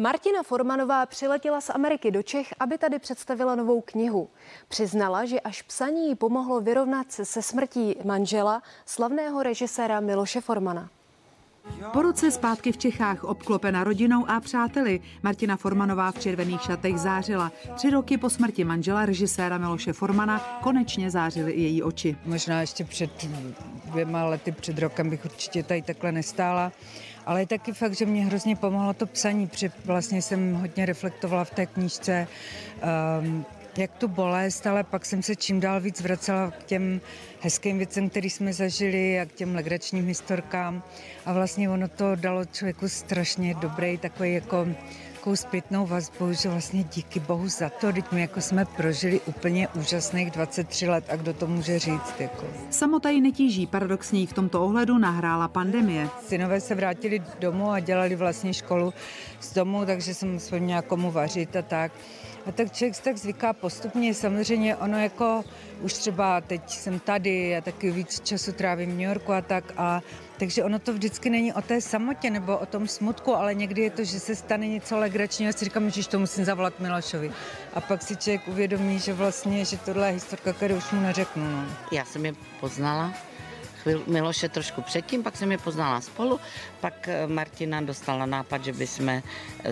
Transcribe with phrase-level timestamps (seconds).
[0.00, 4.28] Martina Formanová přiletěla z Ameriky do Čech, aby tady představila novou knihu.
[4.68, 10.88] Přiznala, že až psaní jí pomohlo vyrovnat se se smrtí manžela, slavného režiséra Miloše Formana.
[11.92, 15.00] Po roce zpátky v Čechách obklopena rodinou a přáteli.
[15.22, 17.52] Martina Formanová v červených šatech zářila.
[17.74, 22.16] Tři roky po smrti manžela režiséra Miloše Formana konečně zářily i její oči.
[22.24, 23.10] Možná ještě před
[23.90, 26.72] dvěma lety, před rokem bych určitě tady takhle nestála.
[27.26, 31.44] Ale je taky fakt, že mě hrozně pomohlo to psaní, protože vlastně jsem hodně reflektovala
[31.44, 32.26] v té knížce
[33.20, 33.44] um,
[33.76, 37.00] jak tu bolest, ale pak jsem se čím dál víc vracela k těm
[37.40, 40.82] hezkým věcem, které jsme zažili a k těm legračním historkám.
[41.26, 44.68] A vlastně ono to dalo člověku strašně dobrý takový jako
[45.20, 49.68] takovou zpětnou vazbu, že vlastně díky bohu za to, teď my jako jsme prožili úplně
[49.68, 52.14] úžasných 23 let a kdo to může říct.
[52.18, 52.46] Jako.
[52.70, 56.08] Samota ji netíží, paradoxně v tomto ohledu nahrála pandemie.
[56.26, 58.94] Synové se vrátili domů a dělali vlastně školu
[59.40, 61.92] z domu, takže jsem musel nějakomu vařit a tak.
[62.46, 64.14] A tak člověk tak zvyká postupně.
[64.14, 65.44] Samozřejmě ono jako
[65.80, 69.64] už třeba teď jsem tady a taky víc času trávím v New Yorku a tak.
[69.76, 70.00] A,
[70.38, 73.90] takže ono to vždycky není o té samotě nebo o tom smutku, ale někdy je
[73.90, 77.32] to, že se stane něco legračního a si říkám, že to musím zavolat Milošovi.
[77.74, 81.50] A pak si člověk uvědomí, že vlastně, že tohle je historka, kterou už mu neřeknu.
[81.50, 81.64] No.
[81.92, 83.29] Já jsem je poznala
[84.06, 86.40] Miloše trošku předtím, pak jsem je poznala spolu,
[86.80, 89.22] pak eh, Martina dostala nápad, že bychom eh,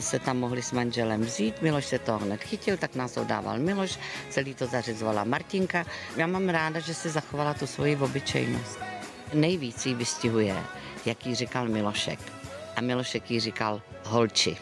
[0.01, 1.63] se tam mohli s manželem vzít.
[1.63, 3.99] Miloš se toho hned chytil, tak nás oddával Miloš,
[4.31, 5.85] celý to zařizovala Martinka.
[6.17, 8.79] Já mám ráda, že se zachovala tu svoji obyčejnost.
[9.35, 10.57] Nejvíc jí vystihuje,
[11.07, 12.19] jak jí říkal Milošek.
[12.77, 14.57] A Milošek jí říkal holči.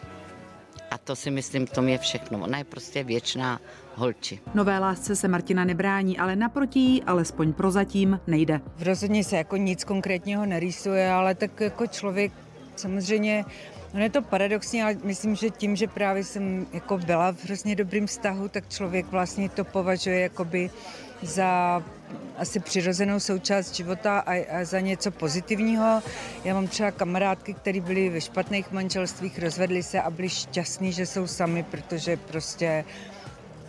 [1.07, 2.39] To si myslím, v tom je všechno.
[2.39, 3.59] Ona je prostě věčná
[3.95, 4.39] holči.
[4.53, 8.61] Nové lásce se Martina nebrání, ale naproti jí, alespoň prozatím, nejde.
[8.77, 12.31] V rozhodně se jako nic konkrétního nerýsuje, ale tak jako člověk
[12.79, 13.45] samozřejmě
[13.93, 17.75] No je to paradoxní, ale myslím, že tím, že právě jsem jako byla v hrozně
[17.75, 20.69] dobrým vztahu, tak člověk vlastně to považuje jakoby
[21.21, 21.83] za
[22.37, 26.01] asi přirozenou součást života a, a za něco pozitivního.
[26.43, 31.05] Já mám třeba kamarádky, které byly ve špatných manželstvích, rozvedly se a byly šťastní, že
[31.05, 32.85] jsou sami, protože prostě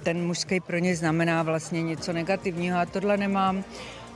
[0.02, 3.64] ten mužský pro ně znamená vlastně něco negativního a tohle nemám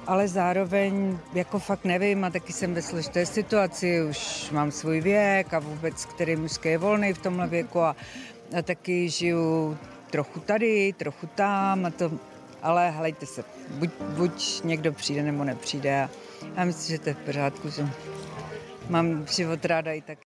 [0.06, 5.54] ale zároveň jako fakt nevím a taky jsem ve složité situaci, už mám svůj věk
[5.54, 7.96] a vůbec, který mužský je volný v tomhle věku a,
[8.58, 9.78] a taky žiju
[10.10, 12.10] trochu tady, trochu tam a to,
[12.62, 16.10] ale hlejte se, buď, buď někdo přijde nebo nepřijde a
[16.56, 17.88] já myslím, že to je v pořádku, že
[18.88, 20.18] mám život ráda i tak.